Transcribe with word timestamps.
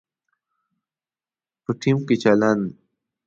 په 1.63 1.71
ټیم 1.81 1.97
کې 2.07 2.15
چلند 2.23 2.63